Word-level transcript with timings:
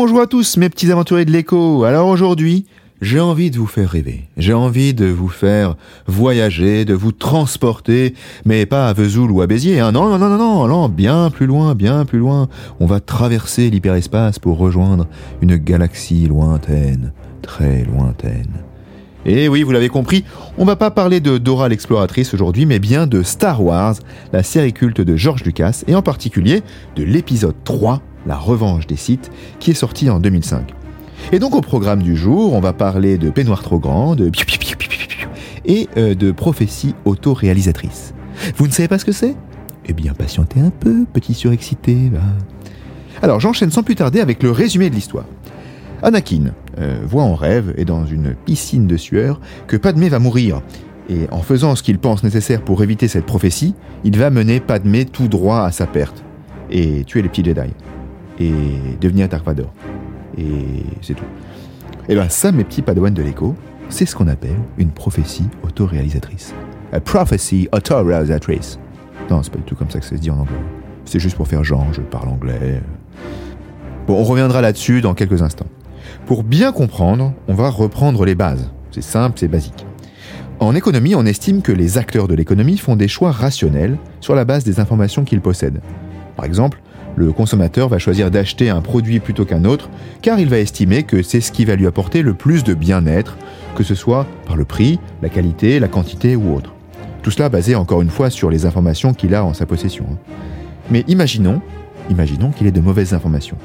Bonjour 0.00 0.20
à 0.20 0.28
tous 0.28 0.56
mes 0.58 0.68
petits 0.68 0.92
aventuriers 0.92 1.24
de 1.24 1.32
l'écho. 1.32 1.82
Alors 1.82 2.06
aujourd'hui, 2.06 2.66
j'ai 3.02 3.18
envie 3.18 3.50
de 3.50 3.58
vous 3.58 3.66
faire 3.66 3.90
rêver. 3.90 4.28
J'ai 4.36 4.54
envie 4.54 4.94
de 4.94 5.06
vous 5.06 5.28
faire 5.28 5.74
voyager, 6.06 6.84
de 6.84 6.94
vous 6.94 7.10
transporter, 7.10 8.14
mais 8.44 8.64
pas 8.64 8.86
à 8.86 8.92
Vesoul 8.92 9.32
ou 9.32 9.42
à 9.42 9.48
Béziers. 9.48 9.80
Hein. 9.80 9.90
Non, 9.90 10.08
non, 10.08 10.18
non, 10.18 10.38
non, 10.38 10.68
non, 10.68 10.88
bien 10.88 11.30
plus 11.30 11.46
loin, 11.46 11.74
bien 11.74 12.04
plus 12.04 12.20
loin. 12.20 12.48
On 12.78 12.86
va 12.86 13.00
traverser 13.00 13.70
l'hyperespace 13.70 14.38
pour 14.38 14.58
rejoindre 14.58 15.08
une 15.42 15.56
galaxie 15.56 16.28
lointaine, 16.28 17.12
très 17.42 17.82
lointaine. 17.82 18.62
Et 19.26 19.48
oui, 19.48 19.64
vous 19.64 19.72
l'avez 19.72 19.88
compris, 19.88 20.24
on 20.58 20.64
va 20.64 20.76
pas 20.76 20.92
parler 20.92 21.18
de 21.18 21.38
Dora 21.38 21.68
l'exploratrice 21.68 22.34
aujourd'hui, 22.34 22.66
mais 22.66 22.78
bien 22.78 23.08
de 23.08 23.24
Star 23.24 23.64
Wars, 23.64 23.96
la 24.32 24.44
série 24.44 24.72
culte 24.72 25.00
de 25.00 25.16
George 25.16 25.42
Lucas, 25.42 25.82
et 25.88 25.96
en 25.96 26.02
particulier 26.02 26.62
de 26.94 27.02
l'épisode 27.02 27.56
3, 27.64 28.00
La 28.28 28.36
revanche 28.36 28.86
des 28.86 28.96
Sith, 28.96 29.30
qui 29.58 29.70
est 29.70 29.74
sorti 29.74 30.10
en 30.10 30.20
2005. 30.20 30.74
Et 31.32 31.38
donc 31.38 31.54
au 31.54 31.62
programme 31.62 32.02
du 32.02 32.14
jour, 32.14 32.52
on 32.52 32.60
va 32.60 32.74
parler 32.74 33.16
de 33.16 33.30
peignoir 33.30 33.62
trop 33.62 33.78
grand, 33.78 34.14
de 34.16 34.30
et 35.64 35.88
euh, 35.96 36.14
de 36.14 36.30
prophétie 36.30 36.94
autoréalisatrice. 37.06 38.12
Vous 38.56 38.66
ne 38.66 38.72
savez 38.72 38.86
pas 38.86 38.98
ce 38.98 39.06
que 39.06 39.12
c'est? 39.12 39.34
Eh 39.86 39.94
bien, 39.94 40.12
patientez 40.12 40.60
un 40.60 40.68
peu, 40.68 41.06
petit 41.10 41.32
surexcité. 41.32 42.10
Alors, 43.22 43.40
j'enchaîne 43.40 43.70
sans 43.70 43.82
plus 43.82 43.94
tarder 43.94 44.20
avec 44.20 44.42
le 44.42 44.50
résumé 44.50 44.90
de 44.90 44.94
l'histoire. 44.94 45.24
Anakin 46.02 46.52
euh, 46.78 47.00
voit 47.06 47.22
en 47.22 47.34
rêve 47.34 47.72
et 47.78 47.86
dans 47.86 48.04
une 48.04 48.34
piscine 48.34 48.86
de 48.86 48.98
sueur 48.98 49.40
que 49.66 49.78
Padmé 49.78 50.10
va 50.10 50.18
mourir. 50.18 50.60
Et 51.08 51.26
en 51.30 51.40
faisant 51.40 51.74
ce 51.74 51.82
qu'il 51.82 51.98
pense 51.98 52.22
nécessaire 52.22 52.60
pour 52.60 52.82
éviter 52.82 53.08
cette 53.08 53.24
prophétie, 53.24 53.74
il 54.04 54.18
va 54.18 54.28
mener 54.28 54.60
Padmé 54.60 55.06
tout 55.06 55.28
droit 55.28 55.60
à 55.60 55.72
sa 55.72 55.86
perte. 55.86 56.22
Et 56.70 57.04
tuer 57.04 57.22
les 57.22 57.30
petits 57.30 57.42
Jedi. 57.42 57.72
Et 58.40 58.52
devenir 59.00 59.28
Dark 59.28 59.44
Vador. 59.44 59.72
Et 60.36 60.84
c'est 61.02 61.14
tout. 61.14 61.24
Et 62.08 62.14
bien 62.14 62.28
ça, 62.28 62.52
mes 62.52 62.64
petits 62.64 62.82
padawans 62.82 63.10
de 63.10 63.22
l'écho, 63.22 63.54
c'est 63.88 64.06
ce 64.06 64.14
qu'on 64.14 64.28
appelle 64.28 64.58
une 64.76 64.90
prophétie 64.90 65.46
autoréalisatrice. 65.62 66.54
A 66.92 67.00
prophecy 67.00 67.68
autoréalisatrice. 67.72 68.78
Non, 69.30 69.42
c'est 69.42 69.52
pas 69.52 69.58
du 69.58 69.64
tout 69.64 69.74
comme 69.74 69.90
ça 69.90 69.98
que 69.98 70.04
ça 70.04 70.16
se 70.16 70.20
dit 70.20 70.30
en 70.30 70.38
anglais. 70.38 70.56
C'est 71.04 71.18
juste 71.18 71.36
pour 71.36 71.48
faire 71.48 71.64
genre, 71.64 71.86
je 71.92 72.00
parle 72.00 72.28
anglais. 72.28 72.80
Bon, 74.06 74.14
on 74.18 74.24
reviendra 74.24 74.60
là-dessus 74.60 75.00
dans 75.00 75.14
quelques 75.14 75.42
instants. 75.42 75.66
Pour 76.26 76.44
bien 76.44 76.72
comprendre, 76.72 77.34
on 77.46 77.54
va 77.54 77.68
reprendre 77.68 78.24
les 78.24 78.34
bases. 78.34 78.70
C'est 78.90 79.02
simple, 79.02 79.38
c'est 79.38 79.48
basique. 79.48 79.86
En 80.60 80.74
économie, 80.74 81.14
on 81.14 81.24
estime 81.26 81.62
que 81.62 81.72
les 81.72 81.98
acteurs 81.98 82.26
de 82.26 82.34
l'économie 82.34 82.78
font 82.78 82.96
des 82.96 83.08
choix 83.08 83.30
rationnels 83.30 83.96
sur 84.20 84.34
la 84.34 84.44
base 84.44 84.64
des 84.64 84.80
informations 84.80 85.24
qu'ils 85.24 85.40
possèdent. 85.40 85.80
Par 86.36 86.44
exemple, 86.44 86.80
le 87.18 87.32
consommateur 87.32 87.88
va 87.88 87.98
choisir 87.98 88.30
d'acheter 88.30 88.70
un 88.70 88.80
produit 88.80 89.18
plutôt 89.18 89.44
qu'un 89.44 89.64
autre, 89.64 89.90
car 90.22 90.38
il 90.38 90.48
va 90.48 90.58
estimer 90.58 91.02
que 91.02 91.22
c'est 91.22 91.40
ce 91.40 91.52
qui 91.52 91.64
va 91.64 91.74
lui 91.74 91.86
apporter 91.86 92.22
le 92.22 92.32
plus 92.32 92.62
de 92.62 92.74
bien-être, 92.74 93.36
que 93.74 93.82
ce 93.82 93.94
soit 93.94 94.26
par 94.46 94.56
le 94.56 94.64
prix, 94.64 95.00
la 95.20 95.28
qualité, 95.28 95.80
la 95.80 95.88
quantité 95.88 96.36
ou 96.36 96.54
autre. 96.54 96.74
Tout 97.22 97.30
cela 97.30 97.48
basé 97.48 97.74
encore 97.74 98.02
une 98.02 98.10
fois 98.10 98.30
sur 98.30 98.50
les 98.50 98.66
informations 98.66 99.12
qu'il 99.12 99.34
a 99.34 99.44
en 99.44 99.52
sa 99.52 99.66
possession. 99.66 100.06
Hein. 100.10 100.16
Mais 100.90 101.04
imaginons, 101.08 101.60
imaginons 102.08 102.50
qu'il 102.50 102.66
ait 102.66 102.72
de 102.72 102.80
mauvaises 102.80 103.12
informations. 103.12 103.56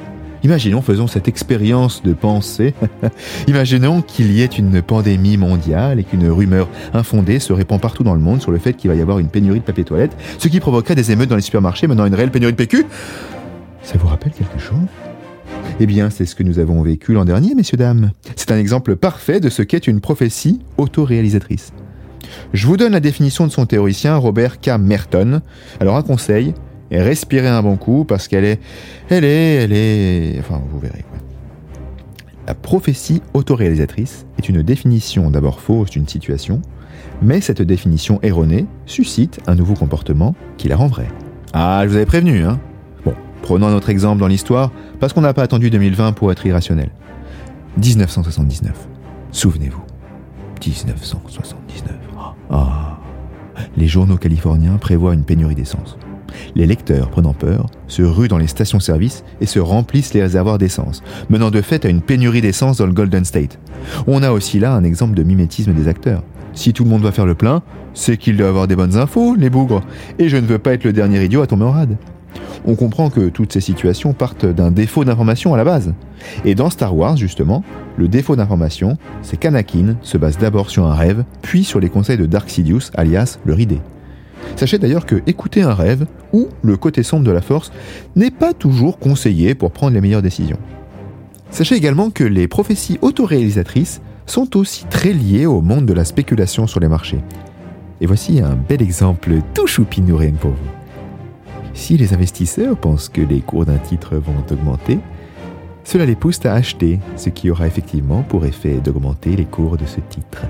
Imaginons, 0.43 0.81
faisons 0.81 1.07
cette 1.07 1.29
expérience 1.29 2.03
de 2.03 2.11
pensée. 2.11 2.73
Imaginons 3.47 4.01
qu'il 4.01 4.33
y 4.33 4.41
ait 4.41 4.45
une 4.45 4.81
pandémie 4.81 5.37
mondiale 5.37 6.01
et 6.01 6.03
qu'une 6.03 6.27
rumeur 6.27 6.67
infondée 6.93 7.39
se 7.39 7.53
répand 7.53 7.79
partout 7.79 8.03
dans 8.03 8.13
le 8.13 8.19
monde 8.19 8.41
sur 8.41 8.51
le 8.51 8.57
fait 8.57 8.73
qu'il 8.73 8.89
va 8.89 8.95
y 8.95 9.01
avoir 9.01 9.19
une 9.19 9.29
pénurie 9.29 9.59
de 9.59 9.63
papier 9.63 9.85
toilette, 9.85 10.17
ce 10.39 10.49
qui 10.49 10.59
provoquerait 10.59 10.95
des 10.95 11.11
émeutes 11.11 11.29
dans 11.29 11.37
les 11.37 11.41
supermarchés 11.41 11.87
menant 11.87 12.05
une 12.05 12.15
réelle 12.15 12.31
pénurie 12.31 12.51
de 12.51 12.57
PQ? 12.57 12.85
Ça 13.83 13.97
vous 13.97 14.07
rappelle 14.07 14.31
quelque 14.31 14.59
chose? 14.59 14.87
Eh 15.79 15.85
bien, 15.85 16.09
c'est 16.09 16.25
ce 16.25 16.35
que 16.35 16.43
nous 16.43 16.59
avons 16.59 16.81
vécu 16.81 17.13
l'an 17.13 17.25
dernier, 17.25 17.53
messieurs, 17.55 17.77
dames. 17.77 18.11
C'est 18.35 18.51
un 18.51 18.57
exemple 18.57 18.95
parfait 18.95 19.39
de 19.39 19.49
ce 19.49 19.61
qu'est 19.61 19.87
une 19.87 19.99
prophétie 19.99 20.59
autoréalisatrice. 20.77 21.73
Je 22.53 22.65
vous 22.67 22.77
donne 22.77 22.93
la 22.93 22.99
définition 22.99 23.45
de 23.45 23.51
son 23.51 23.65
théoricien 23.65 24.15
Robert 24.15 24.61
K. 24.61 24.77
Merton. 24.79 25.41
Alors, 25.79 25.97
un 25.97 26.01
conseil, 26.01 26.53
respirez 26.91 27.47
un 27.47 27.61
bon 27.61 27.75
coup 27.75 28.05
parce 28.05 28.27
qu'elle 28.27 28.45
est, 28.45 28.59
elle 29.09 29.25
est, 29.25 29.55
elle 29.55 29.73
est, 29.73 30.39
enfin 30.39 30.61
vous 30.71 30.79
verrez. 30.79 31.03
La 32.47 32.53
prophétie 32.53 33.21
autoréalisatrice 33.33 34.25
est 34.37 34.49
une 34.49 34.61
définition 34.61 35.29
d'abord 35.29 35.59
fausse 35.59 35.89
d'une 35.89 36.07
situation, 36.07 36.61
mais 37.21 37.41
cette 37.41 37.61
définition 37.61 38.19
erronée 38.21 38.65
suscite 38.85 39.39
un 39.47 39.55
nouveau 39.55 39.75
comportement 39.75 40.35
qui 40.57 40.67
la 40.67 40.75
rend 40.75 40.87
vraie. 40.87 41.07
Ah, 41.53 41.81
je 41.83 41.89
vous 41.89 41.95
avais 41.95 42.05
prévenu, 42.05 42.43
hein 42.43 42.59
prenons 43.43 43.67
un 43.67 43.75
autre 43.75 43.91
exemple 43.91 44.19
dans 44.19 44.27
l'histoire, 44.27 44.71
parce 44.99 45.13
qu'on 45.13 45.21
n'a 45.21 45.33
pas 45.33 45.43
attendu 45.43 45.69
2020 45.69 46.13
pour 46.13 46.31
être 46.31 46.43
irrationnel. 46.45 46.89
1979. 47.77 48.71
Souvenez-vous. 49.31 49.83
1979. 50.65 51.95
Ah. 52.49 52.97
Les 53.77 53.87
journaux 53.87 54.17
californiens 54.17 54.77
prévoient 54.77 55.13
une 55.13 55.25
pénurie 55.25 55.55
d'essence. 55.55 55.97
Les 56.55 56.65
lecteurs, 56.65 57.09
prenant 57.09 57.33
peur, 57.33 57.67
se 57.87 58.01
ruent 58.01 58.27
dans 58.27 58.37
les 58.37 58.47
stations-service 58.47 59.23
et 59.41 59.45
se 59.45 59.59
remplissent 59.59 60.13
les 60.13 60.21
réservoirs 60.21 60.57
d'essence, 60.57 61.03
menant 61.29 61.51
de 61.51 61.61
fait 61.61 61.85
à 61.85 61.89
une 61.89 62.01
pénurie 62.01 62.41
d'essence 62.41 62.77
dans 62.77 62.87
le 62.87 62.93
Golden 62.93 63.25
State. 63.25 63.59
On 64.07 64.23
a 64.23 64.31
aussi 64.31 64.59
là 64.59 64.73
un 64.73 64.83
exemple 64.83 65.13
de 65.13 65.23
mimétisme 65.23 65.73
des 65.73 65.87
acteurs. 65.87 66.23
Si 66.53 66.73
tout 66.73 66.83
le 66.83 66.89
monde 66.89 67.03
va 67.03 67.11
faire 67.11 67.25
le 67.25 67.35
plein, 67.35 67.61
c'est 67.93 68.17
qu'il 68.17 68.37
doit 68.37 68.47
avoir 68.47 68.67
des 68.67 68.75
bonnes 68.75 68.97
infos, 68.97 69.35
les 69.35 69.49
bougres, 69.49 69.81
et 70.17 70.29
je 70.29 70.37
ne 70.37 70.45
veux 70.45 70.59
pas 70.59 70.73
être 70.73 70.83
le 70.83 70.93
dernier 70.93 71.23
idiot 71.23 71.41
à 71.41 71.47
tomber 71.47 71.65
en 71.65 71.71
rade. 71.71 71.97
On 72.65 72.75
comprend 72.75 73.09
que 73.09 73.29
toutes 73.29 73.51
ces 73.51 73.61
situations 73.61 74.13
partent 74.13 74.45
d'un 74.45 74.71
défaut 74.71 75.03
d'information 75.03 75.53
à 75.53 75.57
la 75.57 75.65
base. 75.65 75.93
Et 76.45 76.55
dans 76.55 76.69
Star 76.69 76.95
Wars, 76.95 77.17
justement, 77.17 77.63
le 77.97 78.07
défaut 78.07 78.35
d'information, 78.35 78.97
c'est 79.21 79.37
qu'Anakin 79.37 79.97
se 80.01 80.17
base 80.17 80.37
d'abord 80.37 80.69
sur 80.69 80.85
un 80.85 80.93
rêve, 80.93 81.25
puis 81.41 81.63
sur 81.63 81.79
les 81.79 81.89
conseils 81.89 82.17
de 82.17 82.25
Dark 82.25 82.49
Sidious, 82.49 82.91
alias 82.95 83.37
le 83.43 83.53
Ridé. 83.53 83.81
Sachez 84.55 84.77
d'ailleurs 84.77 85.05
que 85.05 85.21
écouter 85.25 85.61
un 85.61 85.73
rêve 85.73 86.05
ou 86.31 86.47
le 86.61 86.77
côté 86.77 87.03
sombre 87.03 87.25
de 87.25 87.31
la 87.31 87.41
force 87.41 87.71
n'est 88.15 88.31
pas 88.31 88.53
toujours 88.53 88.99
conseillé 88.99 89.55
pour 89.55 89.71
prendre 89.71 89.93
les 89.93 90.01
meilleures 90.01 90.21
décisions. 90.21 90.59
Sachez 91.49 91.75
également 91.75 92.09
que 92.09 92.23
les 92.23 92.47
prophéties 92.47 92.97
autoréalisatrices 93.01 94.01
sont 94.25 94.55
aussi 94.57 94.85
très 94.85 95.13
liées 95.13 95.45
au 95.45 95.61
monde 95.61 95.85
de 95.85 95.93
la 95.93 96.05
spéculation 96.05 96.65
sur 96.67 96.79
les 96.79 96.87
marchés. 96.87 97.19
Et 98.01 98.05
voici 98.05 98.41
un 98.41 98.55
bel 98.55 98.81
exemple 98.81 99.33
tout 99.53 99.67
choupinou 99.67 100.17
rien 100.17 100.31
pour 100.31 100.51
vous. 100.51 100.82
Si 101.73 101.97
les 101.97 102.13
investisseurs 102.13 102.77
pensent 102.77 103.09
que 103.09 103.21
les 103.21 103.41
cours 103.41 103.65
d'un 103.65 103.77
titre 103.77 104.15
vont 104.15 104.43
augmenter, 104.51 104.99
cela 105.83 106.05
les 106.05 106.15
pousse 106.15 106.45
à 106.45 106.53
acheter, 106.53 106.99
ce 107.15 107.29
qui 107.29 107.49
aura 107.49 107.67
effectivement 107.67 108.21
pour 108.21 108.45
effet 108.45 108.75
d'augmenter 108.75 109.35
les 109.35 109.45
cours 109.45 109.77
de 109.77 109.85
ce 109.85 109.99
titre. 109.99 110.43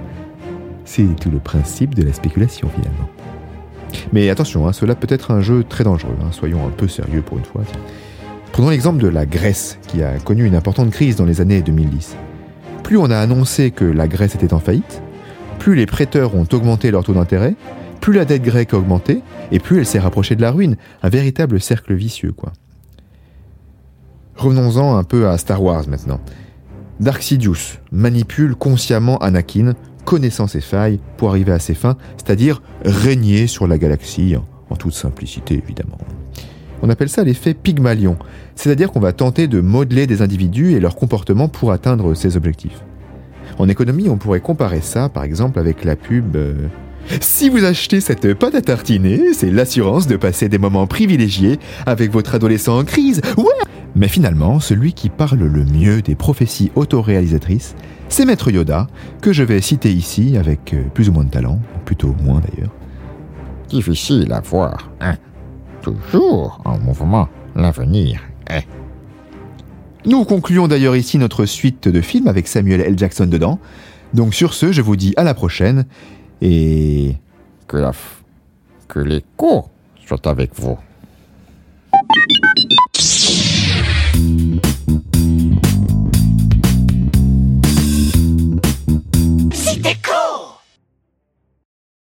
C'est 0.85 1.15
tout 1.19 1.31
le 1.31 1.39
principe 1.39 1.95
de 1.95 2.03
la 2.03 2.13
spéculation 2.13 2.69
finalement. 2.69 3.09
Mais 4.11 4.29
attention, 4.29 4.67
hein, 4.67 4.73
cela 4.73 4.95
peut 4.95 5.07
être 5.09 5.31
un 5.31 5.41
jeu 5.41 5.63
très 5.63 5.83
dangereux, 5.83 6.15
hein, 6.21 6.31
soyons 6.31 6.65
un 6.67 6.71
peu 6.71 6.87
sérieux 6.87 7.21
pour 7.21 7.37
une 7.37 7.45
fois. 7.45 7.63
Prenons 8.51 8.69
l'exemple 8.69 9.01
de 9.01 9.07
la 9.07 9.25
Grèce, 9.25 9.79
qui 9.87 10.03
a 10.03 10.19
connu 10.19 10.45
une 10.45 10.55
importante 10.55 10.91
crise 10.91 11.15
dans 11.15 11.25
les 11.25 11.41
années 11.41 11.61
2010. 11.61 12.15
Plus 12.83 12.97
on 12.97 13.09
a 13.09 13.17
annoncé 13.17 13.71
que 13.71 13.85
la 13.85 14.07
Grèce 14.07 14.35
était 14.35 14.53
en 14.53 14.59
faillite, 14.59 15.01
plus 15.57 15.75
les 15.75 15.85
prêteurs 15.85 16.35
ont 16.35 16.45
augmenté 16.51 16.91
leur 16.91 17.03
taux 17.03 17.13
d'intérêt, 17.13 17.55
plus 18.03 18.11
la 18.11 18.25
dette 18.25 18.41
grecque 18.41 18.73
a 18.73 18.77
augmenté, 18.77 19.21
et 19.53 19.59
plus 19.59 19.79
elle 19.79 19.85
s'est 19.85 19.97
rapprochée 19.97 20.35
de 20.35 20.41
la 20.41 20.51
ruine. 20.51 20.75
Un 21.03 21.07
véritable 21.07 21.61
cercle 21.61 21.93
vicieux, 21.93 22.33
quoi. 22.33 22.51
Revenons-en 24.35 24.97
un 24.97 25.05
peu 25.05 25.29
à 25.29 25.37
Star 25.37 25.63
Wars 25.63 25.87
maintenant. 25.87 26.19
Dark 26.99 27.21
Sidious 27.21 27.77
manipule 27.93 28.55
consciemment 28.55 29.17
Anakin 29.19 29.71
connaissant 30.03 30.47
ses 30.47 30.59
failles 30.59 30.99
pour 31.15 31.29
arriver 31.29 31.53
à 31.53 31.59
ses 31.59 31.75
fins, 31.75 31.95
c'est-à-dire 32.17 32.61
régner 32.83 33.47
sur 33.47 33.67
la 33.67 33.77
galaxie, 33.77 34.35
en 34.69 34.75
toute 34.75 34.95
simplicité 34.95 35.53
évidemment. 35.65 35.97
On 36.81 36.89
appelle 36.89 37.07
ça 37.07 37.23
l'effet 37.23 37.53
Pygmalion, 37.53 38.17
c'est-à-dire 38.55 38.91
qu'on 38.91 38.99
va 38.99 39.13
tenter 39.13 39.47
de 39.47 39.61
modeler 39.61 40.07
des 40.07 40.21
individus 40.21 40.73
et 40.73 40.81
leur 40.81 40.97
comportement 40.97 41.47
pour 41.47 41.71
atteindre 41.71 42.15
ses 42.15 42.35
objectifs. 42.35 42.83
En 43.59 43.69
économie, 43.69 44.09
on 44.09 44.17
pourrait 44.17 44.41
comparer 44.41 44.81
ça 44.81 45.07
par 45.07 45.23
exemple 45.23 45.57
avec 45.57 45.85
la 45.85 45.95
pub 45.95 46.35
euh, 46.35 46.67
Si 47.21 47.49
vous 47.49 47.63
achetez 47.63 48.01
cette 48.01 48.33
pâte 48.33 48.55
à 48.55 48.61
tartiner, 48.61 49.33
c'est 49.33 49.51
l'assurance 49.51 50.07
de 50.07 50.15
passer 50.15 50.49
des 50.49 50.57
moments 50.57 50.87
privilégiés 50.87 51.59
avec 51.85 52.11
votre 52.11 52.35
adolescent 52.35 52.79
en 52.79 52.83
crise. 52.85 53.21
Ouais 53.37 53.45
Mais 53.95 54.07
finalement, 54.07 54.59
celui 54.59 54.93
qui 54.93 55.09
parle 55.09 55.39
le 55.39 55.65
mieux 55.65 56.01
des 56.01 56.15
prophéties 56.15 56.71
autoréalisatrices, 56.75 57.75
c'est 58.09 58.25
Maître 58.25 58.51
Yoda, 58.51 58.87
que 59.21 59.33
je 59.33 59.43
vais 59.43 59.61
citer 59.61 59.91
ici 59.91 60.37
avec 60.37 60.73
euh, 60.73 60.83
plus 60.93 61.09
ou 61.09 61.13
moins 61.13 61.25
de 61.25 61.29
talent, 61.29 61.59
plutôt 61.85 62.15
moins 62.23 62.41
d'ailleurs. 62.41 62.71
Difficile 63.69 64.31
à 64.31 64.41
voir, 64.41 64.91
hein. 65.01 65.15
Toujours 65.81 66.61
en 66.63 66.77
mouvement, 66.79 67.27
l'avenir 67.55 68.21
est. 68.47 68.65
Nous 70.05 70.23
concluons 70.25 70.67
d'ailleurs 70.67 70.95
ici 70.95 71.17
notre 71.17 71.45
suite 71.45 71.87
de 71.87 72.01
films 72.01 72.27
avec 72.27 72.47
Samuel 72.47 72.81
L. 72.81 72.97
Jackson 72.97 73.25
dedans. 73.25 73.59
Donc 74.13 74.33
sur 74.33 74.53
ce, 74.53 74.71
je 74.71 74.81
vous 74.81 74.95
dis 74.95 75.13
à 75.17 75.23
la 75.23 75.33
prochaine 75.33 75.85
et 76.45 77.15
que, 77.67 77.77
la 77.77 77.93
f... 77.93 78.21
que 78.89 78.99
les 78.99 79.23
soient 80.05 80.27
avec 80.27 80.51
vous. 80.55 80.77